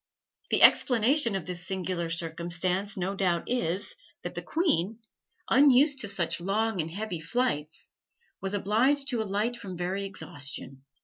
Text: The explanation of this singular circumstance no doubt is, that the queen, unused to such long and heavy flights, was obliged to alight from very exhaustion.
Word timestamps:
The 0.49 0.63
explanation 0.63 1.35
of 1.35 1.45
this 1.45 1.67
singular 1.67 2.09
circumstance 2.09 2.97
no 2.97 3.13
doubt 3.13 3.47
is, 3.47 3.95
that 4.23 4.33
the 4.33 4.41
queen, 4.41 4.97
unused 5.47 5.99
to 5.99 6.07
such 6.07 6.41
long 6.41 6.81
and 6.81 6.89
heavy 6.89 7.19
flights, 7.19 7.89
was 8.41 8.55
obliged 8.55 9.09
to 9.09 9.21
alight 9.21 9.57
from 9.57 9.77
very 9.77 10.03
exhaustion. 10.03 10.83